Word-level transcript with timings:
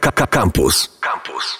Campus. 0.00 0.98
Campus. 1.00 1.58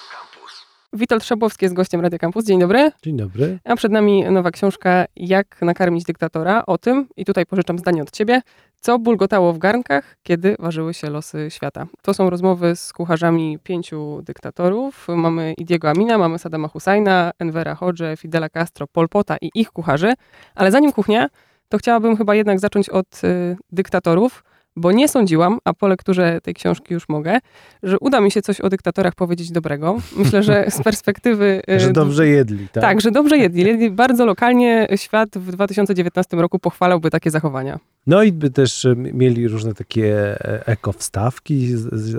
Witold 0.93 1.23
Szabłowski 1.23 1.65
jest 1.65 1.75
gościem 1.75 2.01
Radio 2.01 2.19
Campus. 2.19 2.45
Dzień 2.45 2.59
dobry. 2.59 2.91
Dzień 3.03 3.17
dobry. 3.17 3.59
A 3.63 3.75
przed 3.75 3.91
nami 3.91 4.23
nowa 4.23 4.51
książka 4.51 5.05
Jak 5.15 5.61
nakarmić 5.61 6.03
dyktatora. 6.03 6.65
O 6.65 6.77
tym, 6.77 7.07
i 7.17 7.25
tutaj 7.25 7.45
pożyczam 7.45 7.79
zdanie 7.79 8.01
od 8.01 8.11
ciebie, 8.11 8.41
co 8.81 8.99
bulgotało 8.99 9.53
w 9.53 9.57
garnkach, 9.57 10.17
kiedy 10.23 10.55
ważyły 10.59 10.93
się 10.93 11.09
losy 11.09 11.47
świata. 11.49 11.85
To 12.01 12.13
są 12.13 12.29
rozmowy 12.29 12.75
z 12.75 12.93
kucharzami 12.93 13.59
pięciu 13.63 14.21
dyktatorów. 14.21 15.07
Mamy 15.07 15.53
Idiego 15.57 15.89
Amina, 15.89 16.17
mamy 16.17 16.39
Saddama 16.39 16.67
Husajna, 16.67 17.31
Envera 17.39 17.75
Hodże, 17.75 18.17
Fidela 18.17 18.49
Castro, 18.49 18.87
Polpota 18.87 19.37
i 19.41 19.49
ich 19.55 19.71
kucharzy. 19.71 20.13
Ale 20.55 20.71
zanim 20.71 20.91
kuchnia, 20.91 21.27
to 21.69 21.77
chciałabym 21.77 22.17
chyba 22.17 22.35
jednak 22.35 22.59
zacząć 22.59 22.89
od 22.89 23.23
y, 23.23 23.57
dyktatorów 23.71 24.43
bo 24.75 24.91
nie 24.91 25.07
sądziłam, 25.07 25.59
a 25.65 25.73
po 25.73 25.87
lekturze 25.87 26.41
tej 26.41 26.53
książki 26.53 26.93
już 26.93 27.09
mogę, 27.09 27.39
że 27.83 27.99
uda 27.99 28.21
mi 28.21 28.31
się 28.31 28.41
coś 28.41 28.61
o 28.61 28.69
dyktatorach 28.69 29.15
powiedzieć 29.15 29.51
dobrego. 29.51 29.97
Myślę, 30.17 30.43
że 30.43 30.65
z 30.69 30.83
perspektywy... 30.83 31.61
że 31.77 31.93
dobrze 31.93 32.27
jedli, 32.27 32.67
tak? 32.69 32.83
Tak, 32.83 33.01
że 33.01 33.11
dobrze 33.11 33.37
jedli. 33.37 33.67
jedli 33.67 33.91
bardzo 33.91 34.25
lokalnie. 34.25 34.87
Świat 34.95 35.29
w 35.37 35.51
2019 35.51 36.37
roku 36.37 36.59
pochwalałby 36.59 37.09
takie 37.09 37.31
zachowania. 37.31 37.79
No 38.07 38.23
i 38.23 38.31
by 38.31 38.49
też 38.49 38.87
mieli 38.95 39.47
różne 39.47 39.73
takie 39.73 40.15
e, 40.45 40.67
ekowstawki, 40.67 41.67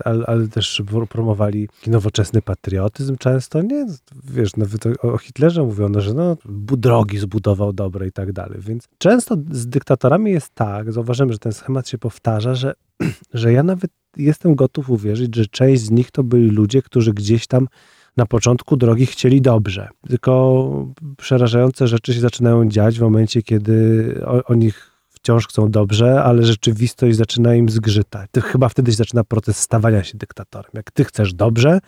ale, 0.05 0.27
ale 0.27 0.49
też 0.49 0.83
promowali 1.09 1.69
nowoczesny 1.87 2.43
patriotyzm 2.43 3.17
często, 3.17 3.63
nie? 3.63 3.87
Wiesz, 4.25 4.57
nawet 4.57 4.87
o 5.03 5.19
Hitlerze 5.19 5.63
mówiono, 5.63 6.01
że 6.01 6.15
no, 6.15 6.37
drogi 6.77 7.19
zbudował 7.19 7.73
dobre 7.73 8.07
i 8.07 8.13
tak 8.13 8.33
dalej, 8.33 8.61
więc 8.61 8.89
często 8.99 9.37
z 9.51 9.67
dyktatorami 9.67 10.31
jest 10.31 10.55
tak, 10.55 10.93
zauważyłem, 10.93 11.33
że 11.33 11.39
ten 11.39 11.53
schemat 11.53 11.89
się 11.89 11.99
powtarza, 11.99 12.55
że, 12.55 12.75
że 13.35 13.53
ja 13.53 13.63
nawet 13.63 13.91
jestem 14.17 14.55
gotów 14.55 14.91
uwierzyć, 14.91 15.37
że 15.37 15.47
część 15.47 15.83
z 15.83 15.91
nich 15.91 16.11
to 16.11 16.25
byli 16.25 16.51
ludzie, 16.51 16.83
którzy 16.83 17.15
gdzieś 17.15 17.47
tam 17.47 17.69
na 18.17 18.27
początku 18.27 18.77
drogi 18.77 19.07
chcieli 19.07 19.41
dobrze. 19.41 19.89
Tylko 20.09 20.95
przerażające 21.17 21.89
rzeczy 21.89 22.15
się 22.15 22.21
zaczynają 22.21 22.69
dziać 22.69 22.99
w 22.99 23.03
momencie, 23.03 23.43
kiedy 23.43 24.21
o, 24.27 24.45
o 24.45 24.55
nich 24.55 24.96
wciąż 25.27 25.49
chcą 25.49 25.71
dobrze, 25.71 26.23
ale 26.23 26.43
rzeczywistość 26.43 27.17
zaczyna 27.17 27.55
im 27.55 27.69
zgrzytać. 27.69 28.31
To 28.33 28.41
chyba 28.41 28.69
wtedy 28.69 28.91
się 28.91 28.97
zaczyna 28.97 29.25
proces 29.25 29.59
stawania 29.59 30.05
się 30.05 30.19
dyktatorem. 30.19 30.71
Jak 30.75 30.91
ty 30.91 31.05
chcesz 31.05 31.35
dobrze, 31.35 31.79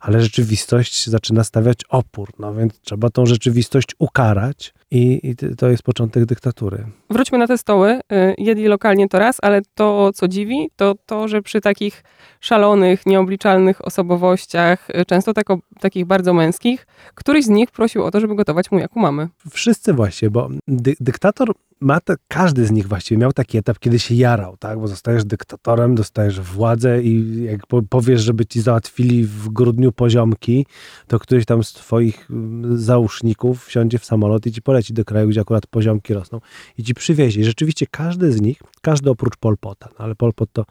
ale 0.00 0.20
rzeczywistość 0.20 1.06
zaczyna 1.06 1.44
stawiać 1.44 1.78
opór. 1.88 2.28
No 2.38 2.54
więc 2.54 2.80
trzeba 2.80 3.10
tą 3.10 3.26
rzeczywistość 3.26 3.88
ukarać 3.98 4.74
i, 4.90 5.20
i 5.22 5.36
to 5.56 5.68
jest 5.68 5.82
początek 5.82 6.24
dyktatury. 6.24 6.86
Wróćmy 7.10 7.38
na 7.38 7.46
te 7.46 7.58
stoły. 7.58 8.00
Y, 8.12 8.34
jedli 8.38 8.66
lokalnie 8.66 9.08
to 9.08 9.18
raz, 9.18 9.36
ale 9.42 9.62
to, 9.74 10.12
co 10.14 10.28
dziwi, 10.28 10.70
to 10.76 10.94
to, 11.06 11.28
że 11.28 11.42
przy 11.42 11.60
takich 11.60 12.04
szalonych, 12.40 13.06
nieobliczalnych 13.06 13.84
osobowościach, 13.84 14.90
y, 14.90 15.04
często 15.04 15.32
tako, 15.32 15.58
takich 15.80 16.04
bardzo 16.04 16.34
męskich, 16.34 16.86
któryś 17.14 17.44
z 17.44 17.48
nich 17.48 17.70
prosił 17.70 18.04
o 18.04 18.10
to, 18.10 18.20
żeby 18.20 18.34
gotować 18.34 18.70
mu 18.70 18.78
jak 18.78 18.96
u 18.96 19.00
mamy. 19.00 19.28
Wszyscy 19.50 19.92
właśnie, 19.92 20.30
bo 20.30 20.48
dy 20.68 20.94
dyktator 21.00 21.54
ma 21.80 22.00
to, 22.00 22.14
każdy 22.28 22.66
z 22.66 22.70
nich 22.70 22.88
właściwie 22.88 23.18
miał 23.18 23.32
taki 23.32 23.58
etap, 23.58 23.78
kiedy 23.78 23.98
się 23.98 24.14
jarał, 24.14 24.56
tak? 24.56 24.80
Bo 24.80 24.88
zostajesz 24.88 25.24
dyktatorem, 25.24 25.94
dostajesz 25.94 26.40
władzę 26.40 27.02
i 27.02 27.42
jak 27.44 27.60
powiesz, 27.88 28.22
żeby 28.22 28.46
ci 28.46 28.60
załatwili 28.60 29.24
w 29.24 29.48
grudniu 29.48 29.92
poziomki, 29.92 30.66
to 31.06 31.18
któryś 31.18 31.44
tam 31.44 31.64
z 31.64 31.72
twoich 31.72 32.30
mm, 32.30 32.78
załóżników 32.78 33.64
wsiądzie 33.64 33.98
w 33.98 34.04
samolot 34.04 34.46
i 34.46 34.52
ci 34.52 34.62
poleci 34.62 34.94
do 34.94 35.04
kraju, 35.04 35.28
gdzie 35.28 35.40
akurat 35.40 35.66
poziomki 35.66 36.14
rosną 36.14 36.40
i 36.78 36.82
ci 36.82 36.94
przywiezie. 36.94 37.40
I 37.40 37.44
rzeczywiście 37.44 37.86
każdy 37.90 38.32
z 38.32 38.40
nich, 38.40 38.62
każdy 38.82 39.10
oprócz 39.10 39.36
Polpota, 39.36 39.88
no 39.98 40.04
ale 40.04 40.14
Polpot 40.14 40.52
to 40.52 40.64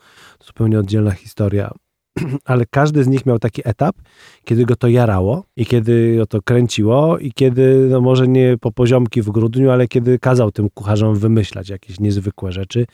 zupełnie 0.46 0.80
oddzielna 0.80 1.12
historia, 1.12 1.72
ale 2.45 2.66
każdy 2.66 3.03
z 3.03 3.08
nich 3.08 3.25
miał 3.25 3.39
taki 3.39 3.61
etap, 3.66 3.95
kiedy 4.44 4.66
go 4.66 4.75
to 4.75 4.88
jarało 4.88 5.45
i 5.56 5.66
kiedy 5.66 6.16
go 6.17 6.25
to 6.25 6.42
kręciło 6.42 7.17
i 7.17 7.31
kiedy, 7.31 7.88
no 7.89 8.02
może 8.02 8.28
nie 8.28 8.58
po 8.61 8.72
poziomki 8.72 9.22
w 9.22 9.30
grudniu, 9.30 9.72
ale 9.72 9.88
kiedy 9.88 10.19
kazał 10.19 10.52
tym 10.52 10.69
kucharzom 10.69 11.16
wymyślać 11.16 11.69
jakieś 11.69 12.00
niezwykłe 12.00 12.52
rzeczy. 12.52 12.85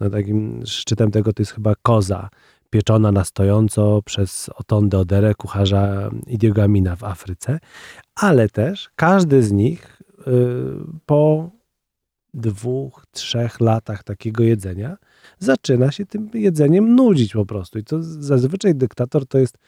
No 0.00 0.10
takim 0.10 0.62
szczytem 0.66 1.10
tego 1.10 1.32
to 1.32 1.42
jest 1.42 1.52
chyba 1.52 1.74
koza 1.82 2.28
pieczona 2.70 3.12
na 3.12 3.24
stojąco 3.24 4.02
przez 4.04 4.50
Otonde 4.56 4.98
Odere, 4.98 5.34
kucharza 5.34 6.10
Idiego 6.26 6.62
Amina 6.62 6.96
w 6.96 7.04
Afryce, 7.04 7.58
ale 8.14 8.48
też 8.48 8.90
każdy 8.96 9.42
z 9.42 9.52
nich 9.52 10.02
y, 10.26 10.32
po 11.06 11.50
dwóch, 12.34 13.06
trzech 13.10 13.60
latach 13.60 14.02
takiego 14.02 14.44
jedzenia 14.44 14.96
zaczyna 15.38 15.92
się 15.92 16.06
tym 16.06 16.30
jedzeniem 16.34 16.94
nudzić 16.94 17.32
po 17.32 17.46
prostu. 17.46 17.78
I 17.78 17.84
to 17.84 18.02
zazwyczaj 18.02 18.74
dyktator 18.74 19.26
to 19.26 19.38
jest 19.38 19.58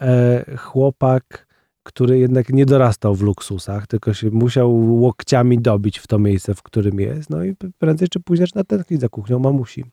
e, 0.00 0.56
chłopak, 0.56 1.46
który 1.82 2.18
jednak 2.18 2.48
nie 2.48 2.66
dorastał 2.66 3.14
w 3.14 3.22
luksusach, 3.22 3.86
tylko 3.86 4.14
się 4.14 4.30
musiał 4.30 4.76
łokciami 5.00 5.58
dobić 5.58 5.98
w 5.98 6.06
to 6.06 6.18
miejsce, 6.18 6.54
w 6.54 6.62
którym 6.62 7.00
jest. 7.00 7.30
No 7.30 7.44
i 7.44 7.54
prędzej 7.78 8.08
czy 8.08 8.20
później 8.20 8.46
zaczyna 8.46 8.64
tęsknić 8.64 9.00
za 9.00 9.08
kuchnią 9.08 9.38
mamusi. 9.38 9.84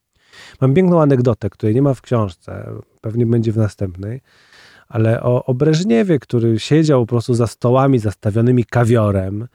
Mam 0.61 0.73
piękną 0.73 1.01
anegdotę, 1.01 1.49
której 1.49 1.75
nie 1.75 1.81
ma 1.81 1.93
w 1.93 2.01
książce, 2.01 2.65
pewnie 3.01 3.25
będzie 3.25 3.51
w 3.51 3.57
następnej, 3.57 4.21
ale 4.87 5.23
o, 5.23 5.45
o 5.45 5.53
Breżniewie, 5.53 6.19
który 6.19 6.59
siedział 6.59 7.05
po 7.05 7.09
prostu 7.09 7.33
za 7.33 7.47
stołami 7.47 7.99
zastawionymi 7.99 8.65
kawiorem, 8.65 9.47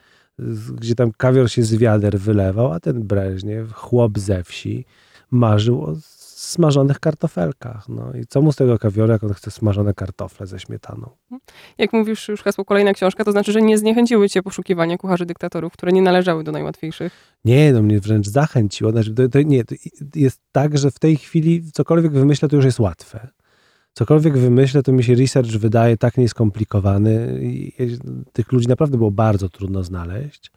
gdzie 0.74 0.94
tam 0.94 1.12
kawior 1.16 1.50
się 1.50 1.62
z 1.62 1.74
wiader 1.74 2.18
wylewał, 2.18 2.72
a 2.72 2.80
ten 2.80 3.02
Breżniew, 3.02 3.72
chłop 3.72 4.18
ze 4.18 4.44
wsi, 4.44 4.84
marzył 5.30 5.84
o 5.84 5.96
smażonych 6.46 7.00
kartofelkach. 7.00 7.88
No 7.88 8.12
i 8.14 8.26
co 8.26 8.42
mu 8.42 8.52
z 8.52 8.56
tego 8.56 8.78
kawioru, 8.78 9.12
jak 9.12 9.24
on 9.24 9.34
chce 9.34 9.50
smażone 9.50 9.94
kartofle 9.94 10.46
ze 10.46 10.60
śmietaną? 10.60 11.10
Jak 11.78 11.92
mówisz 11.92 12.28
już 12.28 12.42
hasło 12.42 12.64
kolejna 12.64 12.92
książka, 12.92 13.24
to 13.24 13.32
znaczy, 13.32 13.52
że 13.52 13.62
nie 13.62 13.78
zniechęciły 13.78 14.28
cię 14.28 14.42
poszukiwania 14.42 14.98
kucharzy 14.98 15.26
dyktatorów, 15.26 15.72
które 15.72 15.92
nie 15.92 16.02
należały 16.02 16.44
do 16.44 16.52
najłatwiejszych? 16.52 17.12
Nie, 17.44 17.72
no 17.72 17.82
mnie 17.82 18.00
wręcz 18.00 18.28
zachęciło. 18.28 18.90
Znaczy, 18.90 19.14
to, 19.14 19.28
to 19.28 19.42
nie, 19.42 19.64
to 19.64 19.74
jest 20.14 20.40
tak, 20.52 20.78
że 20.78 20.90
w 20.90 20.98
tej 20.98 21.16
chwili 21.16 21.72
cokolwiek 21.72 22.12
wymyślę, 22.12 22.48
to 22.48 22.56
już 22.56 22.64
jest 22.64 22.80
łatwe. 22.80 23.28
Cokolwiek 23.92 24.38
wymyślę, 24.38 24.82
to 24.82 24.92
mi 24.92 25.04
się 25.04 25.14
research 25.14 25.50
wydaje 25.50 25.96
tak 25.96 26.16
nieskomplikowany. 26.18 27.40
Tych 28.32 28.52
ludzi 28.52 28.68
naprawdę 28.68 28.98
było 28.98 29.10
bardzo 29.10 29.48
trudno 29.48 29.84
znaleźć. 29.84 30.50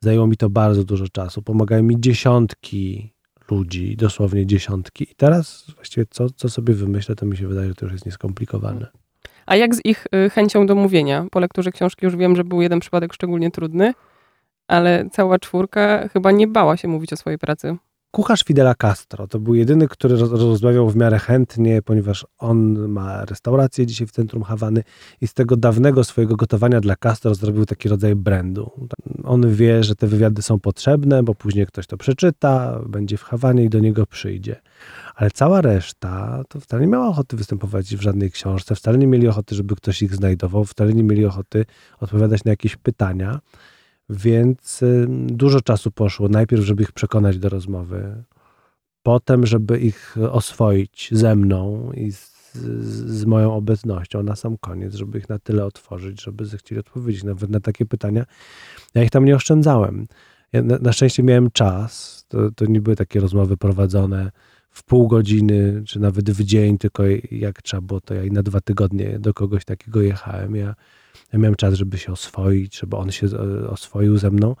Zajęło 0.00 0.26
mi 0.26 0.36
to 0.36 0.50
bardzo 0.50 0.84
dużo 0.84 1.08
czasu. 1.08 1.42
Pomagają 1.42 1.82
mi 1.82 2.00
dziesiątki 2.00 3.12
ludzi, 3.50 3.96
dosłownie 3.96 4.46
dziesiątki. 4.46 5.04
I 5.12 5.14
teraz 5.14 5.70
właściwie 5.74 6.06
co, 6.10 6.30
co 6.30 6.48
sobie 6.48 6.74
wymyślę, 6.74 7.14
to 7.14 7.26
mi 7.26 7.36
się 7.36 7.48
wydaje, 7.48 7.68
że 7.68 7.74
to 7.74 7.86
już 7.86 7.92
jest 7.92 8.06
nieskomplikowane. 8.06 8.86
A 9.46 9.56
jak 9.56 9.74
z 9.74 9.80
ich 9.84 10.06
y, 10.26 10.30
chęcią 10.30 10.66
do 10.66 10.74
mówienia? 10.74 11.26
Po 11.30 11.40
lekturze 11.40 11.72
książki 11.72 12.06
już 12.06 12.16
wiem, 12.16 12.36
że 12.36 12.44
był 12.44 12.62
jeden 12.62 12.80
przypadek 12.80 13.12
szczególnie 13.12 13.50
trudny, 13.50 13.94
ale 14.68 15.08
cała 15.12 15.38
czwórka 15.38 16.08
chyba 16.08 16.30
nie 16.30 16.46
bała 16.46 16.76
się 16.76 16.88
mówić 16.88 17.12
o 17.12 17.16
swojej 17.16 17.38
pracy. 17.38 17.76
Kucharz 18.10 18.44
Fidela 18.44 18.74
Castro 18.74 19.26
to 19.26 19.38
był 19.38 19.54
jedyny, 19.54 19.88
który 19.88 20.16
rozmawiał 20.16 20.90
w 20.90 20.96
miarę 20.96 21.18
chętnie, 21.18 21.82
ponieważ 21.82 22.26
on 22.38 22.88
ma 22.88 23.24
restaurację 23.24 23.86
dzisiaj 23.86 24.06
w 24.06 24.10
centrum 24.10 24.42
Hawany 24.42 24.82
i 25.20 25.26
z 25.26 25.34
tego 25.34 25.56
dawnego 25.56 26.04
swojego 26.04 26.36
gotowania 26.36 26.80
dla 26.80 26.96
Castro 26.96 27.34
zrobił 27.34 27.66
taki 27.66 27.88
rodzaj 27.88 28.14
brandu. 28.14 28.88
On 29.24 29.54
wie, 29.54 29.84
że 29.84 29.94
te 29.94 30.06
wywiady 30.06 30.42
są 30.42 30.60
potrzebne, 30.60 31.22
bo 31.22 31.34
później 31.34 31.66
ktoś 31.66 31.86
to 31.86 31.96
przeczyta, 31.96 32.80
będzie 32.88 33.16
w 33.16 33.22
Hawanie 33.22 33.64
i 33.64 33.68
do 33.68 33.78
niego 33.78 34.06
przyjdzie. 34.06 34.60
Ale 35.14 35.30
cała 35.30 35.60
reszta 35.60 36.42
to 36.48 36.60
wcale 36.60 36.82
nie 36.82 36.88
miała 36.88 37.08
ochoty 37.08 37.36
występować 37.36 37.96
w 37.96 38.00
żadnej 38.00 38.30
książce, 38.30 38.74
wcale 38.74 38.98
nie 38.98 39.06
mieli 39.06 39.28
ochoty, 39.28 39.54
żeby 39.54 39.76
ktoś 39.76 40.02
ich 40.02 40.14
znajdował, 40.14 40.64
wcale 40.64 40.94
nie 40.94 41.02
mieli 41.02 41.26
ochoty 41.26 41.64
odpowiadać 42.00 42.44
na 42.44 42.50
jakieś 42.50 42.76
pytania. 42.76 43.40
Więc 44.10 44.84
dużo 45.26 45.60
czasu 45.60 45.90
poszło. 45.90 46.28
Najpierw, 46.28 46.64
żeby 46.64 46.82
ich 46.82 46.92
przekonać 46.92 47.38
do 47.38 47.48
rozmowy, 47.48 48.24
potem, 49.02 49.46
żeby 49.46 49.78
ich 49.78 50.16
oswoić 50.30 51.08
ze 51.12 51.36
mną 51.36 51.92
i 51.92 52.12
z, 52.12 52.32
z, 52.52 53.24
moją 53.24 53.54
obecnością 53.54 54.22
na 54.22 54.36
sam 54.36 54.56
koniec, 54.58 54.94
żeby 54.94 55.18
ich 55.18 55.28
na 55.28 55.38
tyle 55.38 55.64
otworzyć, 55.64 56.22
żeby 56.22 56.44
zechcieli 56.44 56.78
odpowiedzieć 56.78 57.24
nawet 57.24 57.50
na 57.50 57.60
takie 57.60 57.86
pytania. 57.86 58.24
Ja 58.94 59.02
ich 59.02 59.10
tam 59.10 59.24
nie 59.24 59.36
oszczędzałem. 59.36 60.06
Ja 60.52 60.62
na, 60.62 60.78
na, 60.78 60.92
szczęście 60.92 61.22
miałem 61.22 61.50
czas. 61.50 62.24
To, 62.28 62.50
to 62.50 62.64
nie 62.64 62.80
były 62.80 62.96
takie 62.96 63.20
rozmowy 63.20 63.56
prowadzone 63.56 64.30
w 64.70 64.84
pół 64.84 65.08
godziny, 65.08 65.82
czy 65.86 66.00
nawet 66.00 66.30
w 66.30 66.44
dzień, 66.44 66.78
tylko 66.78 67.02
jak 67.30 67.62
trzeba 67.62 67.80
było, 67.80 68.00
to 68.00 68.14
ja 68.14 68.24
i 68.24 68.30
na 68.30 68.42
dwa 68.42 68.60
tygodnie 68.60 69.18
do 69.18 69.34
kogoś 69.34 69.64
takiego 69.64 70.02
jechałem. 70.02 70.56
Ja 70.56 70.74
ja 71.32 71.38
miałem 71.38 71.54
czas, 71.54 71.74
żeby 71.74 71.98
się 71.98 72.12
oswoić, 72.12 72.78
żeby 72.78 72.96
on 72.96 73.10
się 73.10 73.26
e, 73.26 73.68
oswoił 73.68 74.18
ze 74.18 74.30
mną, 74.30 74.56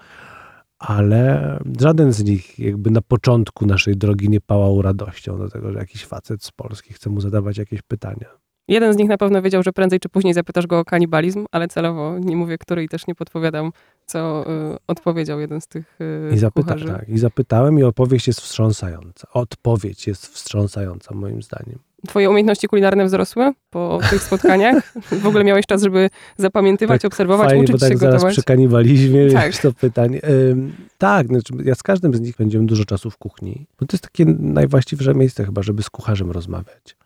ale 0.78 1.58
żaden 1.80 2.12
z 2.12 2.24
nich 2.24 2.58
jakby 2.58 2.90
na 2.90 3.02
początku 3.02 3.66
naszej 3.66 3.96
drogi 3.96 4.28
nie 4.28 4.40
pałał 4.40 4.82
radością 4.82 5.38
do 5.38 5.48
tego, 5.48 5.72
że 5.72 5.78
jakiś 5.78 6.04
facet 6.04 6.44
z 6.44 6.52
Polski 6.52 6.94
chce 6.94 7.10
mu 7.10 7.20
zadawać 7.20 7.58
jakieś 7.58 7.82
pytania. 7.82 8.26
Jeden 8.70 8.94
z 8.94 8.96
nich 8.96 9.08
na 9.08 9.18
pewno 9.18 9.42
wiedział, 9.42 9.62
że 9.62 9.72
prędzej 9.72 10.00
czy 10.00 10.08
później 10.08 10.34
zapytasz 10.34 10.66
go 10.66 10.78
o 10.78 10.84
kanibalizm, 10.84 11.46
ale 11.50 11.68
celowo 11.68 12.18
nie 12.18 12.36
mówię, 12.36 12.58
który 12.58 12.84
i 12.84 12.88
też 12.88 13.06
nie 13.06 13.14
podpowiadam, 13.14 13.72
co 14.06 14.44
y, 14.74 14.76
odpowiedział 14.86 15.40
jeden 15.40 15.60
z 15.60 15.66
tych 15.66 15.98
y, 16.00 16.34
I 16.34 16.38
zapyta, 16.38 16.74
tak, 16.86 17.08
I 17.08 17.18
zapytałem 17.18 17.78
i 17.78 17.82
opowieść 17.82 18.26
jest 18.26 18.40
wstrząsająca. 18.40 19.28
Odpowiedź 19.32 20.06
jest 20.06 20.26
wstrząsająca 20.26 21.14
moim 21.14 21.42
zdaniem. 21.42 21.78
Twoje 22.08 22.30
umiejętności 22.30 22.68
kulinarne 22.68 23.04
wzrosły 23.04 23.52
po 23.70 23.98
tych 24.10 24.22
spotkaniach? 24.22 24.92
W 25.12 25.26
ogóle 25.26 25.44
miałeś 25.44 25.66
czas, 25.66 25.82
żeby 25.82 26.10
zapamiętywać, 26.36 27.02
tak, 27.02 27.12
obserwować, 27.12 27.48
fajnie, 27.48 27.64
uczyć 27.64 27.72
bo 27.72 27.78
tak 27.78 27.92
się 27.92 27.98
zaraz 27.98 28.14
gotować? 28.14 28.34
przy 28.34 28.42
kanibalizmie 28.42 29.30
tak. 29.30 29.56
to 29.56 29.72
pytanie. 29.72 30.20
Ym, 30.28 30.72
tak, 30.98 31.26
znaczy 31.26 31.52
ja 31.64 31.74
z 31.74 31.82
każdym 31.82 32.14
z 32.14 32.20
nich 32.20 32.36
będziemy 32.36 32.66
dużo 32.66 32.84
czasu 32.84 33.10
w 33.10 33.18
kuchni. 33.18 33.66
Bo 33.80 33.86
to 33.86 33.94
jest 33.94 34.04
takie 34.04 34.24
najwłaściwsze 34.38 35.14
miejsce 35.14 35.44
chyba, 35.44 35.62
żeby 35.62 35.82
z 35.82 35.90
kucharzem 35.90 36.30
rozmawiać. 36.30 36.99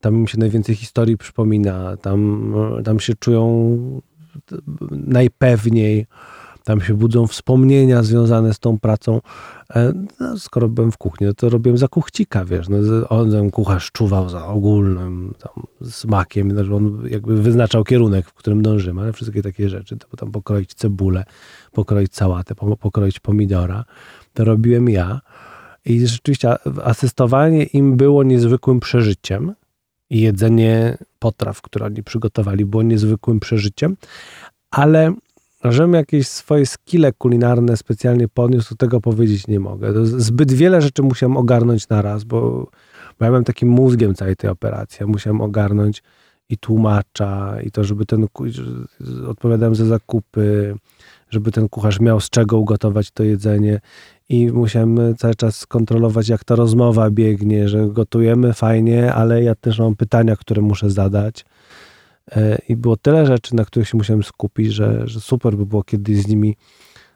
Tam 0.00 0.14
im 0.14 0.26
się 0.26 0.38
najwięcej 0.38 0.74
historii 0.74 1.16
przypomina, 1.16 1.96
tam, 1.96 2.54
tam 2.84 3.00
się 3.00 3.14
czują 3.14 3.78
najpewniej 4.90 6.06
tam 6.68 6.80
się 6.80 6.94
budzą 6.94 7.26
wspomnienia 7.26 8.02
związane 8.02 8.54
z 8.54 8.58
tą 8.58 8.78
pracą. 8.78 9.20
E, 9.76 9.92
no, 10.20 10.38
skoro 10.38 10.68
byłem 10.68 10.92
w 10.92 10.98
kuchni, 10.98 11.26
no 11.26 11.34
to 11.34 11.48
robiłem 11.48 11.78
za 11.78 11.88
kuchcika, 11.88 12.44
wiesz. 12.44 12.68
No, 12.68 12.78
on 13.08 13.30
ten 13.30 13.50
kucharz 13.50 13.92
czuwał 13.92 14.28
za 14.28 14.46
ogólnym 14.46 15.34
tam, 15.38 15.64
smakiem, 15.90 16.50
znaczy 16.50 16.74
on 16.74 17.02
jakby 17.10 17.42
wyznaczał 17.42 17.84
kierunek, 17.84 18.26
w 18.26 18.34
którym 18.34 18.62
dążymy, 18.62 19.00
ale 19.00 19.12
wszystkie 19.12 19.42
takie 19.42 19.68
rzeczy, 19.68 19.96
to 19.96 20.16
tam 20.16 20.30
pokroić 20.30 20.74
cebulę, 20.74 21.24
pokroić 21.72 22.14
sałatę, 22.14 22.54
pokroić 22.80 23.20
pomidora, 23.20 23.84
to 24.34 24.44
robiłem 24.44 24.88
ja. 24.88 25.20
I 25.84 26.06
rzeczywiście 26.06 26.54
asystowanie 26.84 27.64
im 27.64 27.96
było 27.96 28.22
niezwykłym 28.22 28.80
przeżyciem. 28.80 29.54
I 30.10 30.20
jedzenie 30.20 30.98
potraw, 31.18 31.62
które 31.62 31.86
oni 31.86 32.02
przygotowali, 32.02 32.64
było 32.64 32.82
niezwykłym 32.82 33.40
przeżyciem, 33.40 33.96
ale 34.70 35.14
żebym 35.64 35.94
jakieś 35.94 36.28
swoje 36.28 36.66
skille 36.66 37.12
kulinarne 37.12 37.76
specjalnie 37.76 38.28
podniósł, 38.28 38.68
to 38.68 38.74
tego 38.74 39.00
powiedzieć 39.00 39.46
nie 39.46 39.60
mogę. 39.60 40.06
Zbyt 40.06 40.52
wiele 40.52 40.82
rzeczy 40.82 41.02
musiałem 41.02 41.36
ogarnąć 41.36 41.88
na 41.88 42.02
raz, 42.02 42.24
bo, 42.24 42.40
bo 43.18 43.24
ja 43.24 43.30
byłem 43.30 43.44
takim 43.44 43.68
mózgiem 43.68 44.14
całej 44.14 44.36
tej 44.36 44.50
operacji. 44.50 44.96
Ja 45.00 45.06
musiałem 45.06 45.40
ogarnąć 45.40 46.02
i 46.48 46.58
tłumacza, 46.58 47.60
i 47.62 47.70
to, 47.70 47.84
żeby 47.84 48.06
ten, 48.06 48.26
odpowiadałem 49.28 49.74
za 49.74 49.84
zakupy, 49.84 50.74
żeby 51.30 51.52
ten 51.52 51.68
kucharz 51.68 52.00
miał 52.00 52.20
z 52.20 52.30
czego 52.30 52.58
ugotować 52.58 53.10
to 53.10 53.22
jedzenie 53.22 53.80
i 54.28 54.52
musiałem 54.52 55.16
cały 55.16 55.34
czas 55.34 55.66
kontrolować, 55.66 56.28
jak 56.28 56.44
ta 56.44 56.56
rozmowa 56.56 57.10
biegnie, 57.10 57.68
że 57.68 57.88
gotujemy 57.88 58.52
fajnie, 58.52 59.14
ale 59.14 59.42
ja 59.42 59.54
też 59.54 59.78
mam 59.78 59.96
pytania, 59.96 60.36
które 60.36 60.62
muszę 60.62 60.90
zadać. 60.90 61.44
E, 62.36 62.58
I 62.68 62.76
było 62.76 62.96
tyle 62.96 63.26
rzeczy, 63.26 63.54
na 63.54 63.64
których 63.64 63.88
się 63.88 63.96
musiałem 63.96 64.22
skupić, 64.22 64.72
że, 64.72 65.02
że 65.08 65.20
super 65.20 65.56
by 65.56 65.66
było 65.66 65.82
kiedyś 65.82 66.22
z 66.22 66.28
nimi, 66.28 66.56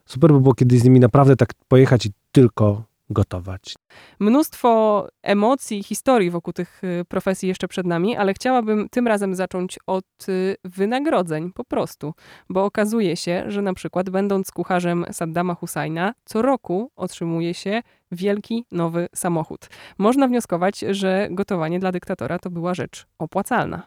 super 0.06 0.32
by 0.32 0.40
było 0.40 0.54
kiedyś 0.54 0.80
z 0.80 0.84
nimi 0.84 1.00
naprawdę 1.00 1.36
tak 1.36 1.54
pojechać 1.68 2.06
i 2.06 2.10
tylko 2.32 2.82
gotować. 3.12 3.74
Mnóstwo 4.20 5.08
emocji, 5.22 5.82
historii 5.82 6.30
wokół 6.30 6.52
tych 6.52 6.84
y, 6.84 7.04
profesji 7.08 7.48
jeszcze 7.48 7.68
przed 7.68 7.86
nami, 7.86 8.16
ale 8.16 8.34
chciałabym 8.34 8.88
tym 8.88 9.06
razem 9.06 9.34
zacząć 9.34 9.78
od 9.86 10.04
y, 10.28 10.56
wynagrodzeń 10.64 11.52
po 11.52 11.64
prostu, 11.64 12.14
bo 12.48 12.64
okazuje 12.64 13.16
się, 13.16 13.44
że 13.48 13.62
na 13.62 13.74
przykład 13.74 14.10
będąc 14.10 14.50
kucharzem 14.50 15.04
Saddama 15.12 15.54
Husajna, 15.54 16.14
co 16.24 16.42
roku 16.42 16.90
otrzymuje 16.96 17.54
się 17.54 17.82
wielki 18.12 18.64
nowy 18.72 19.08
samochód. 19.14 19.68
Można 19.98 20.28
wnioskować, 20.28 20.78
że 20.90 21.28
gotowanie 21.30 21.80
dla 21.80 21.92
dyktatora 21.92 22.38
to 22.38 22.50
była 22.50 22.74
rzecz 22.74 23.06
opłacalna. 23.18 23.82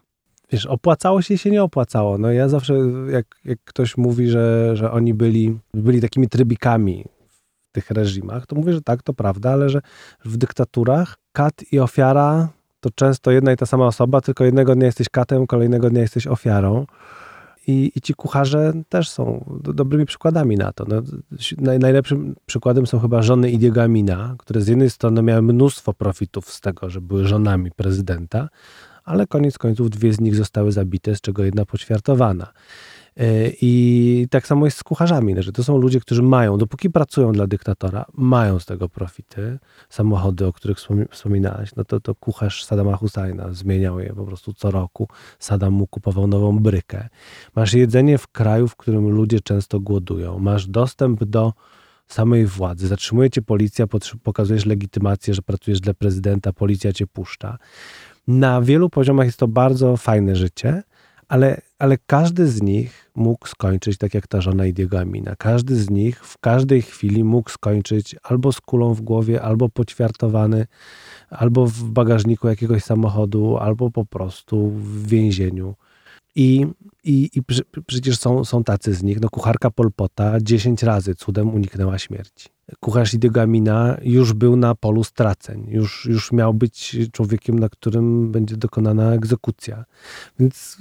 Wiesz, 0.52 0.66
opłacało 0.66 1.22
się 1.22 1.34
i 1.34 1.38
się 1.38 1.52
nie 1.52 1.64
opłacało. 1.64 2.18
No 2.18 2.32
ja 2.32 2.50
zawsze, 2.50 2.74
jak, 3.12 3.26
jak 3.46 3.60
ktoś 3.66 3.98
mówi, 3.98 4.28
że, 4.28 4.76
że 4.78 4.92
oni 4.92 5.14
byli, 5.14 5.58
byli 5.74 6.02
takimi 6.02 6.30
trybikami 6.30 7.06
tych 7.76 7.92
reżimach, 7.92 8.48
to 8.48 8.56
mówię, 8.56 8.74
że 8.74 8.82
tak, 8.82 9.04
to 9.04 9.14
prawda, 9.14 9.52
ale 9.52 9.70
że 9.70 9.82
w 10.26 10.38
dyktaturach 10.38 11.16
kat 11.32 11.54
i 11.72 11.80
ofiara 11.80 12.50
to 12.80 12.90
często 12.96 13.32
jedna 13.32 13.52
i 13.52 13.56
ta 13.56 13.66
sama 13.66 13.88
osoba, 13.88 14.22
tylko 14.22 14.46
jednego 14.46 14.76
dnia 14.76 14.86
jesteś 14.86 15.10
katem, 15.10 15.48
kolejnego 15.48 15.90
dnia 15.90 16.02
jesteś 16.02 16.28
ofiarą. 16.28 16.86
I, 17.68 17.92
i 17.96 18.02
ci 18.02 18.14
kucharze 18.14 18.74
też 18.90 19.10
są 19.10 19.46
do, 19.64 19.74
dobrymi 19.74 20.06
przykładami 20.06 20.56
na 20.58 20.74
to. 20.74 20.86
No, 20.88 21.02
naj, 21.58 21.80
najlepszym 21.80 22.36
przykładem 22.46 22.88
są 22.88 23.00
chyba 23.00 23.22
żony 23.22 23.52
Idiego 23.52 23.84
Amina, 23.84 24.36
które 24.38 24.62
z 24.62 24.68
jednej 24.68 24.90
strony 24.90 25.22
miały 25.22 25.42
mnóstwo 25.42 25.94
profitów 25.94 26.54
z 26.54 26.62
tego, 26.62 26.90
że 26.90 27.02
były 27.02 27.28
żonami 27.28 27.72
prezydenta, 27.72 28.50
ale 29.04 29.28
koniec 29.28 29.58
końców 29.58 29.90
dwie 29.90 30.14
z 30.14 30.20
nich 30.20 30.36
zostały 30.36 30.72
zabite, 30.72 31.16
z 31.16 31.22
czego 31.22 31.44
jedna 31.44 31.66
poćwiartowana. 31.66 32.48
E, 33.18 33.50
I 33.62 34.28
tak 34.30 34.48
samo 34.48 34.66
jest 34.66 34.78
z 34.78 34.84
kucharzami, 34.84 35.36
że 35.38 35.52
to 35.52 35.64
są 35.64 35.78
ludzie, 35.78 36.00
którzy 36.00 36.24
mają, 36.24 36.58
dopóki 36.58 36.90
pracują 36.90 37.32
dla 37.32 37.48
dyktatora, 37.48 38.06
mają 38.14 38.60
z 38.60 38.66
tego 38.66 38.90
profity. 38.90 39.60
Samochody, 39.90 40.46
o 40.46 40.54
których 40.54 40.78
wspominałaś, 41.12 41.76
no 41.76 41.84
to, 41.84 42.00
to 42.00 42.16
kucharz 42.16 42.66
Sadama 42.66 42.96
Husajna 42.96 43.54
zmieniał 43.54 44.00
je 44.00 44.14
po 44.14 44.26
prostu 44.26 44.54
co 44.54 44.72
roku. 44.72 45.08
Saddam 45.40 45.74
mu 45.74 45.88
kupował 45.88 46.28
nową 46.28 46.60
brykę. 46.60 47.10
Masz 47.56 47.74
jedzenie 47.74 48.18
w 48.18 48.28
kraju, 48.28 48.68
w 48.68 48.76
którym 48.76 49.10
ludzie 49.10 49.40
często 49.40 49.80
głodują. 49.80 50.40
Masz 50.40 50.68
dostęp 50.68 51.24
do 51.24 51.54
samej 52.08 52.46
władzy. 52.46 52.88
Zatrzymuje 52.88 53.30
cię 53.30 53.42
policja, 53.42 53.86
pokazujesz 54.24 54.66
legitymację, 54.66 55.34
że 55.34 55.42
pracujesz 55.42 55.80
dla 55.80 55.94
prezydenta, 55.94 56.54
policja 56.54 56.94
cię 56.94 57.08
puszcza. 57.08 57.58
Na 58.28 58.62
wielu 58.62 58.90
poziomach 58.90 59.26
jest 59.26 59.40
to 59.40 59.48
bardzo 59.48 59.98
fajne 59.98 60.36
życie, 60.36 60.84
ale, 61.28 61.62
ale 61.86 61.98
każdy 62.08 62.48
z 62.48 62.62
nich 62.62 63.12
mógł 63.16 63.48
skończyć 63.48 63.98
tak 63.98 64.14
jak 64.14 64.28
ta 64.28 64.42
żona 64.42 64.66
Idiego 64.66 65.00
Amina. 65.00 65.36
Każdy 65.36 65.76
z 65.76 65.90
nich 65.90 66.26
w 66.26 66.38
każdej 66.38 66.82
chwili 66.82 67.24
mógł 67.24 67.50
skończyć 67.50 68.16
albo 68.24 68.52
z 68.52 68.62
kulą 68.62 68.94
w 68.94 69.02
głowie, 69.02 69.42
albo 69.42 69.70
poćwiartowany, 69.70 70.68
albo 71.30 71.66
w 71.68 71.84
bagażniku 71.84 72.48
jakiegoś 72.48 72.84
samochodu, 72.84 73.58
albo 73.58 73.92
po 73.92 74.06
prostu 74.06 74.70
w 74.70 75.08
więzieniu. 75.08 75.76
I, 76.36 76.66
i, 77.04 77.30
i 77.34 77.42
przecież 77.88 78.18
są, 78.18 78.46
są 78.46 78.64
tacy 78.64 78.94
z 78.94 79.04
nich. 79.04 79.22
No, 79.22 79.30
kucharka 79.30 79.72
Polpota 79.72 80.42
10 80.42 80.84
razy 80.84 81.16
cudem 81.16 81.54
uniknęła 81.54 81.98
śmierci. 81.98 82.50
Kucharz 82.80 83.14
Idiego 83.14 83.42
Amina 83.42 83.98
już 84.02 84.34
był 84.34 84.56
na 84.56 84.76
polu 84.76 85.04
straceń. 85.04 85.66
Już, 85.70 86.06
już 86.06 86.32
miał 86.32 86.54
być 86.54 86.98
człowiekiem, 87.12 87.60
na 87.60 87.70
którym 87.70 88.32
będzie 88.32 88.58
dokonana 88.58 89.14
egzekucja. 89.14 89.86
Więc 90.40 90.78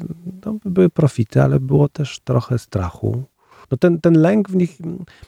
no, 0.47 0.59
były 0.65 0.91
profity, 0.91 1.43
ale 1.43 1.61
było 1.61 1.89
też 1.89 2.21
trochę 2.21 2.59
strachu. 2.59 3.25
No 3.71 3.77
ten, 3.77 4.01
ten 4.01 4.15
lęk 4.15 4.51
w 4.51 4.57
nich, 4.57 4.79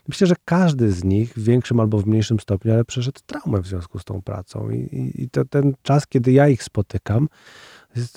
myślę, 0.09 0.27
że 0.27 0.35
każdy 0.45 0.93
z 0.93 1.05
nich 1.05 1.33
w 1.35 1.43
większym 1.43 1.81
albo 1.81 1.99
w 1.99 2.07
mniejszym 2.07 2.41
stopniu, 2.41 2.73
ale 2.73 2.85
przeszedł 2.85 3.21
traumę 3.27 3.63
w 3.63 3.67
związku 3.67 3.99
z 3.99 4.05
tą 4.05 4.23
pracą. 4.23 4.71
I, 4.71 5.13
i 5.15 5.31
to 5.31 5.45
ten 5.45 5.75
czas, 5.83 6.07
kiedy 6.07 6.33
ja 6.33 6.49
ich 6.49 6.63
spotykam, 6.63 7.29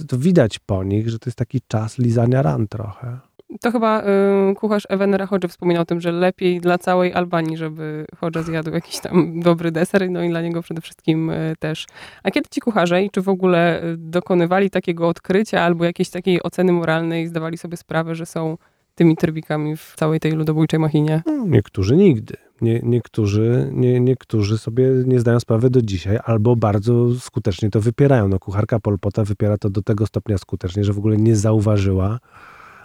to 0.08 0.18
widać 0.18 0.60
po 0.60 0.84
nich, 0.84 1.10
że 1.10 1.20
to 1.20 1.30
jest 1.30 1.38
taki 1.38 1.62
czas 1.68 1.98
lizania 1.98 2.42
ran 2.42 2.68
trochę. 2.68 3.19
To 3.62 3.71
chyba 3.71 4.04
y, 4.52 4.56
kucharz 4.56 4.83
Ewen 4.90 5.16
Rachodży 5.16 5.48
wspominał 5.48 5.81
o 5.81 5.86
tym, 5.86 6.02
że 6.02 6.12
lepiej 6.12 6.62
dla 6.62 6.78
całej 6.78 7.14
Albanii, 7.14 7.57
żeby 7.57 8.06
Hodża 8.18 8.44
zjadł 8.44 8.71
jakiś 8.71 9.00
tam 9.00 9.33
dobry 9.48 9.71
deser, 9.71 10.12
no 10.12 10.24
i 10.24 10.30
dla 10.30 10.42
niego 10.42 10.62
przede 10.62 10.81
wszystkim 10.81 11.30
y, 11.30 11.56
też. 11.59 11.86
A 12.24 12.31
kiedy 12.31 12.50
ci 12.50 12.62
kucharze 12.62 13.04
i 13.04 13.09
czy 13.09 13.21
w 13.21 13.30
ogóle 13.30 13.83
y, 13.83 13.98
dokonywali 13.98 14.69
takiego 14.69 15.07
odkrycia 15.07 15.62
albo 15.62 15.86
jakiejś 15.86 16.09
takiej 16.09 16.44
oceny 16.44 16.71
moralnej, 16.71 17.28
zdawali 17.28 17.57
sobie 17.57 17.78
sprawę, 17.78 18.16
że 18.16 18.26
są 18.26 18.57
tymi 18.95 19.18
trybikami 19.18 19.78
w 19.78 19.94
całej 19.95 20.19
tej 20.19 20.31
ludobójczej 20.31 20.80
machinie? 20.80 21.21
No, 21.26 21.45
niektórzy 21.48 21.95
nigdy. 21.95 22.48
Nie, 22.61 22.80
niektórzy, 22.83 23.69
nie, 23.71 23.99
niektórzy 23.99 24.57
sobie 24.57 24.89
nie 25.06 25.19
zdają 25.19 25.39
sprawy 25.39 25.69
do 25.69 25.81
dzisiaj, 25.81 26.19
albo 26.23 26.56
bardzo 26.56 27.16
skutecznie 27.19 27.69
to 27.69 27.81
wypierają. 27.81 28.28
No, 28.28 28.39
kucharka 28.39 28.80
Polpota 28.80 29.23
wypiera 29.23 29.57
to 29.57 29.69
do 29.69 29.81
tego 29.81 30.06
stopnia 30.06 30.37
skutecznie, 30.37 30.83
że 30.83 30.94
w 30.94 30.97
ogóle 30.97 31.18
nie 31.18 31.35
zauważyła, 31.35 32.19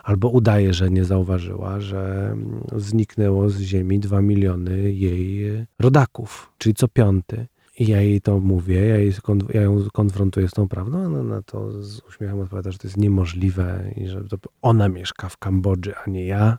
albo 0.04 0.28
udaje, 0.28 0.74
że 0.74 0.90
nie 0.90 1.04
zauważyła, 1.04 1.80
że 1.80 2.36
zniknęło 2.76 3.48
z 3.48 3.60
ziemi 3.60 4.00
dwa 4.00 4.22
miliony 4.22 4.92
jej 4.92 5.50
rodaków, 5.78 6.52
czyli 6.58 6.74
co 6.74 6.88
piąty. 6.88 7.46
I 7.78 7.86
ja 7.86 8.00
jej 8.00 8.20
to 8.20 8.40
mówię, 8.40 8.86
ja, 8.86 8.96
jej, 8.96 9.12
ja 9.54 9.62
ją 9.62 9.84
konfrontuję 9.92 10.48
z 10.48 10.50
tą 10.50 10.68
prawdą, 10.68 11.04
ona 11.04 11.22
na 11.22 11.42
to 11.42 11.82
z 11.82 12.00
uśmiechem 12.00 12.40
odpowiada, 12.40 12.70
że 12.70 12.78
to 12.78 12.88
jest 12.88 12.96
niemożliwe 12.96 13.92
i 13.96 14.06
że 14.06 14.24
to 14.24 14.38
ona 14.62 14.88
mieszka 14.88 15.28
w 15.28 15.36
Kambodży, 15.36 15.94
a 16.06 16.10
nie 16.10 16.26
ja 16.26 16.58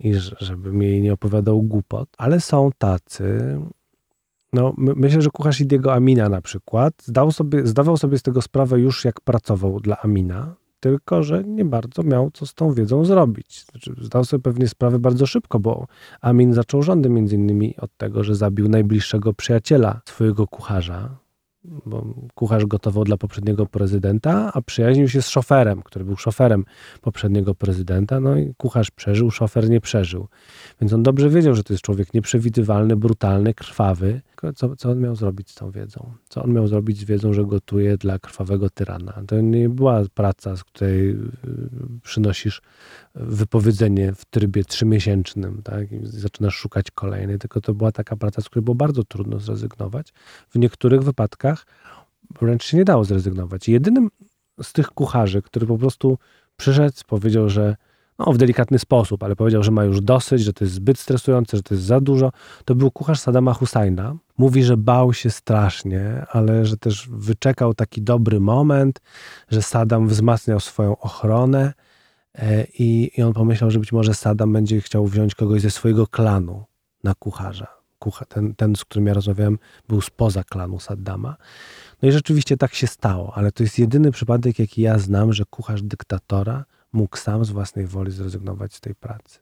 i 0.00 0.14
żebym 0.40 0.82
jej 0.82 1.02
nie 1.02 1.12
opowiadał 1.12 1.62
głupot. 1.62 2.08
Ale 2.18 2.40
są 2.40 2.70
tacy, 2.78 3.58
no 4.52 4.74
myślę, 4.76 5.22
że 5.22 5.30
kucharz 5.30 5.60
Idiego 5.60 5.94
Amina 5.94 6.28
na 6.28 6.40
przykład 6.40 6.94
zdał 7.04 7.32
sobie, 7.32 7.66
zdawał 7.66 7.96
sobie 7.96 8.18
z 8.18 8.22
tego 8.22 8.42
sprawę 8.42 8.80
już 8.80 9.04
jak 9.04 9.20
pracował 9.20 9.80
dla 9.80 10.02
Amina, 10.02 10.54
tylko 10.80 11.22
że 11.22 11.44
nie 11.44 11.64
bardzo 11.64 12.02
miał 12.02 12.30
co 12.30 12.46
z 12.46 12.54
tą 12.54 12.72
wiedzą 12.72 13.04
zrobić. 13.04 13.64
Znaczy, 13.64 13.94
zdał 14.00 14.24
sobie 14.24 14.42
pewnie 14.42 14.68
sprawę 14.68 14.98
bardzo 14.98 15.26
szybko, 15.26 15.60
bo 15.60 15.86
Amin 16.20 16.54
zaczął 16.54 16.82
rządy 16.82 17.08
między 17.08 17.34
innymi 17.34 17.76
od 17.76 17.96
tego, 17.96 18.24
że 18.24 18.34
zabił 18.34 18.68
najbliższego 18.68 19.32
przyjaciela 19.32 20.00
swojego 20.04 20.46
kucharza, 20.46 21.16
bo 21.64 22.14
kucharz 22.34 22.66
gotował 22.66 23.04
dla 23.04 23.16
poprzedniego 23.16 23.66
prezydenta, 23.66 24.50
a 24.54 24.62
przyjaźnił 24.62 25.08
się 25.08 25.22
z 25.22 25.28
szoferem, 25.28 25.82
który 25.82 26.04
był 26.04 26.16
szoferem 26.16 26.64
poprzedniego 27.00 27.54
prezydenta. 27.54 28.20
No 28.20 28.36
i 28.36 28.54
kucharz 28.56 28.90
przeżył, 28.90 29.30
szofer 29.30 29.70
nie 29.70 29.80
przeżył. 29.80 30.28
Więc 30.80 30.92
on 30.92 31.02
dobrze 31.02 31.30
wiedział, 31.30 31.54
że 31.54 31.64
to 31.64 31.72
jest 31.72 31.82
człowiek 31.82 32.14
nieprzewidywalny, 32.14 32.96
brutalny, 32.96 33.54
krwawy. 33.54 34.20
Co, 34.52 34.76
co 34.76 34.90
on 34.90 35.00
miał 35.00 35.16
zrobić 35.16 35.50
z 35.50 35.54
tą 35.54 35.70
wiedzą? 35.70 36.12
Co 36.28 36.42
on 36.42 36.52
miał 36.52 36.66
zrobić 36.66 36.98
z 36.98 37.04
wiedzą, 37.04 37.32
że 37.32 37.44
gotuje 37.44 37.96
dla 37.96 38.18
krwawego 38.18 38.70
tyrana? 38.70 39.22
To 39.26 39.40
nie 39.40 39.68
była 39.68 40.02
praca, 40.14 40.56
z 40.56 40.64
której 40.64 41.10
y, 41.10 41.16
przynosisz 42.02 42.62
wypowiedzenie 43.14 44.12
w 44.12 44.24
trybie 44.24 44.64
trzymiesięcznym, 44.64 45.62
tak? 45.62 45.92
I 45.92 46.00
zaczynasz 46.02 46.54
szukać 46.54 46.90
kolejnej, 46.90 47.38
tylko 47.38 47.60
to 47.60 47.74
była 47.74 47.92
taka 47.92 48.16
praca, 48.16 48.42
z 48.42 48.48
której 48.48 48.64
było 48.64 48.74
bardzo 48.74 49.04
trudno 49.04 49.40
zrezygnować. 49.40 50.12
W 50.48 50.58
niektórych 50.58 51.02
wypadkach 51.02 51.66
wręcz 52.40 52.64
się 52.64 52.76
nie 52.76 52.84
dało 52.84 53.04
zrezygnować. 53.04 53.68
Jedynym 53.68 54.10
z 54.62 54.72
tych 54.72 54.90
kucharzy, 54.90 55.42
który 55.42 55.66
po 55.66 55.78
prostu 55.78 56.18
przyszedł, 56.56 56.96
powiedział, 57.06 57.48
że 57.48 57.76
no, 58.18 58.32
w 58.32 58.38
delikatny 58.38 58.78
sposób, 58.78 59.22
ale 59.22 59.36
powiedział, 59.36 59.62
że 59.62 59.70
ma 59.70 59.84
już 59.84 60.00
dosyć, 60.00 60.42
że 60.42 60.52
to 60.52 60.64
jest 60.64 60.74
zbyt 60.74 60.98
stresujące, 60.98 61.56
że 61.56 61.62
to 61.62 61.74
jest 61.74 61.86
za 61.86 62.00
dużo. 62.00 62.32
To 62.64 62.74
był 62.74 62.90
kucharz 62.90 63.20
Sadama 63.20 63.54
Husajna. 63.54 64.16
Mówi, 64.38 64.64
że 64.64 64.76
bał 64.76 65.12
się 65.12 65.30
strasznie, 65.30 66.26
ale 66.30 66.66
że 66.66 66.76
też 66.76 67.08
wyczekał 67.08 67.74
taki 67.74 68.02
dobry 68.02 68.40
moment, 68.40 69.00
że 69.50 69.62
Saddam 69.62 70.08
wzmacniał 70.08 70.60
swoją 70.60 70.98
ochronę 70.98 71.72
e, 72.34 72.64
i, 72.64 73.10
i 73.16 73.22
on 73.22 73.32
pomyślał, 73.32 73.70
że 73.70 73.78
być 73.78 73.92
może 73.92 74.14
Saddam 74.14 74.52
będzie 74.52 74.80
chciał 74.80 75.06
wziąć 75.06 75.34
kogoś 75.34 75.60
ze 75.60 75.70
swojego 75.70 76.06
klanu 76.06 76.64
na 77.04 77.14
kucharza. 77.14 77.66
Kucha, 77.98 78.24
ten, 78.24 78.54
ten, 78.54 78.76
z 78.76 78.84
którym 78.84 79.06
ja 79.06 79.14
rozmawiałem, 79.14 79.58
był 79.88 80.00
spoza 80.00 80.44
klanu 80.44 80.80
Saddama. 80.80 81.36
No 82.02 82.08
i 82.08 82.12
rzeczywiście 82.12 82.56
tak 82.56 82.74
się 82.74 82.86
stało, 82.86 83.32
ale 83.34 83.52
to 83.52 83.62
jest 83.62 83.78
jedyny 83.78 84.10
przypadek, 84.10 84.58
jaki 84.58 84.82
ja 84.82 84.98
znam, 84.98 85.32
że 85.32 85.44
kucharz 85.50 85.82
dyktatora 85.82 86.64
mógł 86.94 87.16
sam 87.16 87.44
z 87.44 87.50
własnej 87.50 87.86
woli 87.86 88.12
zrezygnować 88.12 88.74
z 88.74 88.80
tej 88.80 88.94
pracy. 88.94 89.38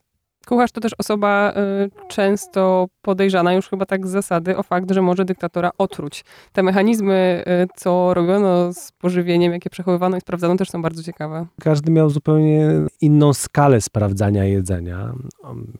Kucharz 0.46 0.72
to 0.72 0.80
też 0.80 0.92
osoba 0.98 1.52
y, 1.52 2.08
często 2.08 2.88
podejrzana 3.02 3.54
już 3.54 3.68
chyba 3.68 3.86
tak 3.86 4.06
z 4.06 4.10
zasady 4.10 4.56
o 4.56 4.62
fakt, 4.62 4.90
że 4.90 5.02
może 5.02 5.24
dyktatora 5.24 5.70
otruć. 5.78 6.24
Te 6.52 6.62
mechanizmy, 6.62 7.44
y, 7.64 7.68
co 7.76 8.14
robiono 8.14 8.72
z 8.72 8.92
pożywieniem, 8.92 9.52
jakie 9.52 9.70
przechowywano 9.70 10.16
i 10.16 10.20
sprawdzano, 10.20 10.56
też 10.56 10.70
są 10.70 10.82
bardzo 10.82 11.02
ciekawe. 11.02 11.46
Każdy 11.60 11.92
miał 11.92 12.10
zupełnie 12.10 12.70
inną 13.00 13.32
skalę 13.32 13.80
sprawdzania 13.80 14.44
jedzenia. 14.44 15.12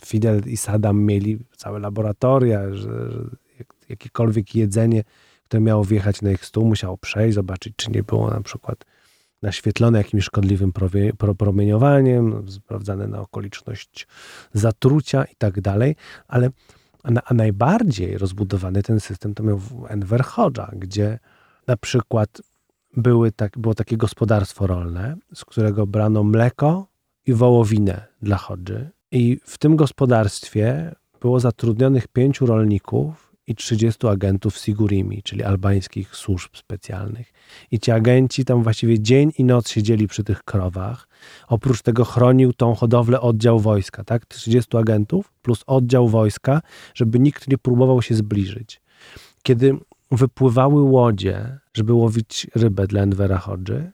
Fidel 0.06 0.42
i 0.46 0.56
Saddam 0.56 1.02
mieli 1.02 1.38
całe 1.56 1.78
laboratoria, 1.78 2.74
że, 2.74 3.10
że 3.10 3.24
jakiekolwiek 3.88 4.54
jedzenie, 4.54 5.02
które 5.44 5.60
miało 5.60 5.84
wjechać 5.84 6.22
na 6.22 6.30
ich 6.30 6.44
stół, 6.44 6.66
musiało 6.66 6.98
przejść, 6.98 7.34
zobaczyć, 7.34 7.72
czy 7.76 7.90
nie 7.90 8.02
było 8.02 8.30
na 8.30 8.40
przykład 8.40 8.84
naświetlone 9.42 9.98
jakimś 9.98 10.24
szkodliwym 10.24 10.72
promieniowaniem, 11.38 12.50
sprawdzane 12.50 13.06
na 13.06 13.20
okoliczność 13.20 14.06
zatrucia 14.52 15.24
i 15.24 15.36
tak 15.36 15.60
dalej, 15.60 15.96
ale 16.28 16.50
a, 17.02 17.34
najbardziej 17.34 18.18
rozbudowany 18.18 18.82
ten 18.82 19.00
system 19.00 19.34
to 19.34 19.42
miał 19.42 19.60
Enver 19.88 20.24
Hoxha, 20.24 20.70
gdzie 20.76 21.18
na 21.66 21.76
przykład 21.76 22.42
były 22.96 23.32
tak, 23.32 23.58
było 23.58 23.74
takie 23.74 23.96
gospodarstwo 23.96 24.66
rolne, 24.66 25.16
z 25.34 25.44
którego 25.44 25.86
brano 25.86 26.24
mleko 26.24 26.86
i 27.26 27.32
wołowinę 27.32 28.06
dla 28.22 28.36
Hodży. 28.36 28.90
I 29.10 29.40
w 29.44 29.58
tym 29.58 29.76
gospodarstwie 29.76 30.94
było 31.20 31.40
zatrudnionych 31.40 32.08
pięciu 32.08 32.46
rolników 32.46 33.31
i 33.46 33.54
30 33.54 34.06
agentów 34.06 34.58
Sigurimi, 34.58 35.22
czyli 35.22 35.42
albańskich 35.42 36.16
służb 36.16 36.56
specjalnych. 36.56 37.32
I 37.70 37.80
ci 37.80 37.90
agenci 37.90 38.44
tam 38.44 38.62
właściwie 38.62 39.00
dzień 39.00 39.32
i 39.38 39.44
noc 39.44 39.68
siedzieli 39.68 40.08
przy 40.08 40.24
tych 40.24 40.42
krowach. 40.42 41.08
Oprócz 41.48 41.82
tego 41.82 42.04
chronił 42.04 42.52
tą 42.52 42.74
hodowlę 42.74 43.20
oddział 43.20 43.60
wojska, 43.60 44.04
tak? 44.04 44.26
30 44.26 44.76
agentów 44.76 45.32
plus 45.42 45.64
oddział 45.66 46.08
wojska, 46.08 46.62
żeby 46.94 47.18
nikt 47.18 47.48
nie 47.48 47.58
próbował 47.58 48.02
się 48.02 48.14
zbliżyć. 48.14 48.80
Kiedy 49.42 49.76
wypływały 50.10 50.82
łodzie, 50.82 51.58
żeby 51.74 51.92
łowić 51.92 52.46
rybę 52.54 52.86
dla 52.86 53.02
Envera 53.02 53.38
Hodży, 53.38 53.92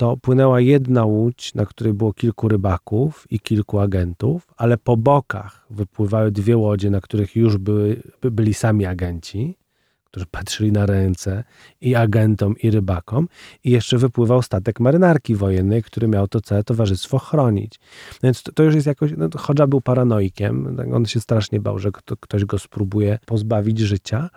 to 0.00 0.16
płynęła 0.16 0.60
jedna 0.60 1.04
łódź, 1.04 1.54
na 1.54 1.66
której 1.66 1.92
było 1.92 2.12
kilku 2.12 2.48
rybaków 2.48 3.26
i 3.30 3.40
kilku 3.40 3.78
agentów, 3.78 4.46
ale 4.56 4.78
po 4.78 4.96
bokach 4.96 5.66
wypływały 5.70 6.30
dwie 6.30 6.56
łodzie, 6.56 6.90
na 6.90 7.00
których 7.00 7.36
już 7.36 7.58
były, 7.58 8.02
byli 8.22 8.54
sami 8.54 8.86
agenci, 8.86 9.56
którzy 10.04 10.26
patrzyli 10.26 10.72
na 10.72 10.86
ręce 10.86 11.44
i 11.80 11.94
agentom, 11.94 12.54
i 12.62 12.70
rybakom. 12.70 13.28
I 13.64 13.70
jeszcze 13.70 13.98
wypływał 13.98 14.42
statek 14.42 14.80
marynarki 14.80 15.34
wojennej, 15.34 15.82
który 15.82 16.08
miał 16.08 16.28
to 16.28 16.40
całe 16.40 16.64
towarzystwo 16.64 17.18
chronić. 17.18 17.80
Więc 18.22 18.42
to, 18.42 18.52
to 18.52 18.62
już 18.62 18.74
jest 18.74 18.86
jakoś... 18.86 19.12
No, 19.16 19.28
Chodża 19.36 19.66
był 19.66 19.80
paranoikiem. 19.80 20.76
On 20.94 21.06
się 21.06 21.20
strasznie 21.20 21.60
bał, 21.60 21.78
że 21.78 21.90
ktoś 22.20 22.44
go 22.44 22.58
spróbuje 22.58 23.18
pozbawić 23.26 23.78
życia 23.78 24.30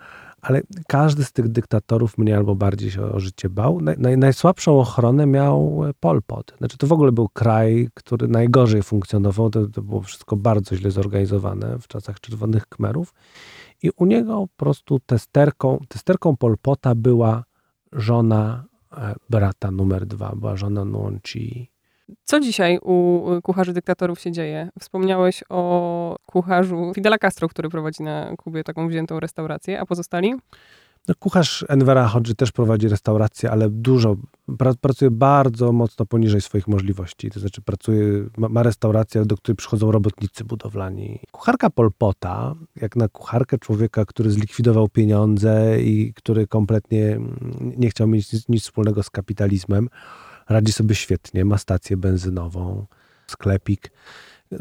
ale 0.44 0.60
każdy 0.88 1.24
z 1.24 1.32
tych 1.32 1.48
dyktatorów 1.48 2.18
mniej 2.18 2.34
albo 2.34 2.54
bardziej 2.54 2.90
się 2.90 3.02
o 3.02 3.20
życie 3.20 3.48
bał. 3.48 3.80
Naj, 3.98 4.18
najsłabszą 4.18 4.80
ochronę 4.80 5.26
miał 5.26 5.80
Pol 6.00 6.22
Pot. 6.22 6.54
Znaczy 6.58 6.78
to 6.78 6.86
w 6.86 6.92
ogóle 6.92 7.12
był 7.12 7.28
kraj, 7.28 7.88
który 7.94 8.28
najgorzej 8.28 8.82
funkcjonował. 8.82 9.50
To, 9.50 9.66
to 9.66 9.82
było 9.82 10.00
wszystko 10.00 10.36
bardzo 10.36 10.76
źle 10.76 10.90
zorganizowane 10.90 11.78
w 11.78 11.88
czasach 11.88 12.20
Czerwonych 12.20 12.66
Kmerów. 12.66 13.14
I 13.82 13.90
u 13.96 14.06
niego 14.06 14.46
po 14.56 14.64
prostu 14.64 15.00
testerką, 15.06 15.78
testerką 15.88 16.36
Pol 16.36 16.56
Pota 16.62 16.94
była 16.94 17.44
żona 17.92 18.64
e, 18.96 19.14
brata 19.30 19.70
numer 19.70 20.06
dwa, 20.06 20.32
była 20.36 20.56
żona 20.56 20.84
Nuon 20.84 21.20
Chi. 21.20 21.73
Co 22.24 22.40
dzisiaj 22.40 22.78
u 22.82 23.22
kucharzy 23.42 23.72
dyktatorów 23.72 24.20
się 24.20 24.32
dzieje? 24.32 24.68
Wspomniałeś 24.80 25.44
o 25.48 26.16
kucharzu 26.26 26.92
Fidela 26.94 27.18
Castro, 27.18 27.48
który 27.48 27.68
prowadzi 27.68 28.02
na 28.02 28.36
Kubie 28.36 28.64
taką 28.64 28.88
wziętą 28.88 29.20
restaurację, 29.20 29.80
a 29.80 29.86
pozostali? 29.86 30.34
No, 31.08 31.14
kucharz 31.18 31.64
Envera 31.68 32.08
Hodży 32.08 32.34
też 32.34 32.52
prowadzi 32.52 32.88
restaurację, 32.88 33.50
ale 33.50 33.70
dużo, 33.70 34.16
pra, 34.58 34.74
pracuje 34.80 35.10
bardzo 35.10 35.72
mocno 35.72 36.06
poniżej 36.06 36.40
swoich 36.40 36.68
możliwości. 36.68 37.30
To 37.30 37.40
znaczy 37.40 37.62
pracuje, 37.62 38.26
ma, 38.36 38.62
restaurację, 38.62 39.24
do 39.24 39.36
której 39.36 39.56
przychodzą 39.56 39.92
robotnicy 39.92 40.44
budowlani. 40.44 41.20
Kucharka 41.32 41.70
Polpota, 41.70 42.54
jak 42.76 42.96
na 42.96 43.08
kucharkę 43.08 43.58
człowieka, 43.58 44.04
który 44.04 44.30
zlikwidował 44.30 44.88
pieniądze 44.88 45.82
i 45.82 46.12
który 46.14 46.46
kompletnie 46.46 47.20
nie 47.60 47.90
chciał 47.90 48.08
mieć 48.08 48.32
nic, 48.32 48.48
nic 48.48 48.62
wspólnego 48.62 49.02
z 49.02 49.10
kapitalizmem, 49.10 49.88
radzi 50.48 50.72
sobie 50.72 50.94
świetnie, 50.94 51.44
ma 51.44 51.58
stację 51.58 51.96
benzynową, 51.96 52.86
sklepik, 53.26 53.90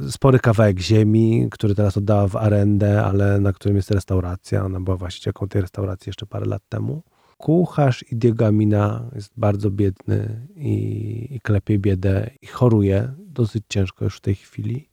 spory 0.09 0.39
kawałek 0.39 0.79
ziemi, 0.79 1.47
który 1.51 1.75
teraz 1.75 1.97
oddała 1.97 2.27
w 2.27 2.35
arendę, 2.35 3.03
ale 3.03 3.39
na 3.39 3.53
którym 3.53 3.75
jest 3.75 3.91
restauracja. 3.91 4.65
Ona 4.65 4.79
była 4.79 4.97
właścicielką 4.97 5.47
tej 5.47 5.61
restauracji 5.61 6.09
jeszcze 6.09 6.25
parę 6.25 6.45
lat 6.45 6.61
temu. 6.69 7.03
Kucharz 7.37 8.05
i 8.11 8.15
Diegamina 8.15 9.09
jest 9.15 9.31
bardzo 9.37 9.71
biedny 9.71 10.47
i, 10.55 11.35
i 11.35 11.39
klepie 11.41 11.79
biedę 11.79 12.29
i 12.41 12.47
choruje 12.47 13.13
dosyć 13.17 13.63
ciężko 13.69 14.05
już 14.05 14.17
w 14.17 14.21
tej 14.21 14.35
chwili. 14.35 14.89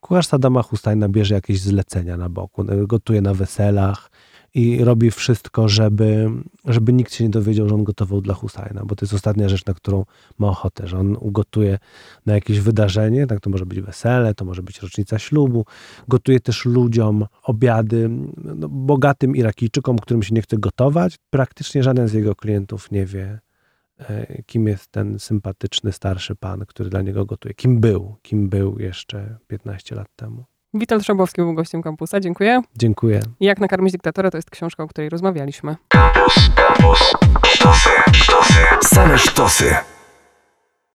Kucharz 0.00 0.26
Sadama 0.26 0.62
Hustajna 0.62 1.08
bierze 1.08 1.34
jakieś 1.34 1.60
zlecenia 1.60 2.16
na 2.16 2.28
boku, 2.28 2.64
gotuje 2.86 3.20
na 3.20 3.34
weselach, 3.34 4.10
i 4.56 4.84
robi 4.84 5.10
wszystko, 5.10 5.68
żeby, 5.68 6.30
żeby 6.64 6.92
nikt 6.92 7.14
się 7.14 7.24
nie 7.24 7.30
dowiedział, 7.30 7.68
że 7.68 7.74
on 7.74 7.84
gotował 7.84 8.20
dla 8.20 8.34
Husajna, 8.34 8.82
bo 8.84 8.96
to 8.96 9.04
jest 9.04 9.14
ostatnia 9.14 9.48
rzecz, 9.48 9.66
na 9.66 9.74
którą 9.74 10.04
ma 10.38 10.48
ochotę, 10.48 10.86
że 10.86 10.98
on 10.98 11.16
ugotuje 11.20 11.78
na 12.26 12.34
jakieś 12.34 12.60
wydarzenie, 12.60 13.26
tak 13.26 13.40
to 13.40 13.50
może 13.50 13.66
być 13.66 13.80
wesele, 13.80 14.34
to 14.34 14.44
może 14.44 14.62
być 14.62 14.82
rocznica 14.82 15.18
ślubu, 15.18 15.64
gotuje 16.08 16.40
też 16.40 16.64
ludziom 16.64 17.26
obiady, 17.42 18.10
no, 18.36 18.68
bogatym 18.68 19.36
Irakijczykom, 19.36 19.98
którym 19.98 20.22
się 20.22 20.34
nie 20.34 20.42
chce 20.42 20.58
gotować. 20.58 21.18
Praktycznie 21.30 21.82
żaden 21.82 22.08
z 22.08 22.12
jego 22.12 22.34
klientów 22.34 22.90
nie 22.90 23.06
wie, 23.06 23.38
e, 23.98 24.42
kim 24.42 24.68
jest 24.68 24.88
ten 24.90 25.18
sympatyczny 25.18 25.92
starszy 25.92 26.36
pan, 26.36 26.66
który 26.66 26.90
dla 26.90 27.02
niego 27.02 27.26
gotuje. 27.26 27.54
Kim 27.54 27.80
był, 27.80 28.16
kim 28.22 28.48
był 28.48 28.78
jeszcze 28.78 29.38
15 29.46 29.96
lat 29.96 30.08
temu. 30.16 30.44
Witold 30.78 31.04
Szabowski 31.04 31.42
był 31.42 31.54
gościem 31.54 31.82
kampusa. 31.82 32.20
Dziękuję. 32.20 32.62
Dziękuję. 32.76 33.20
Jak 33.40 33.60
nakarmić 33.60 33.92
dyktatora 33.92 34.30
to 34.30 34.38
jest 34.38 34.50
książka, 34.50 34.82
o 34.82 34.88
której 34.88 35.10
rozmawialiśmy. 35.10 35.76
Kampus, 35.88 36.50
kampus, 36.56 37.12
sztosy, 37.46 37.90
sztosy, 38.12 38.60
same 38.82 39.18
sztosy. 39.18 39.95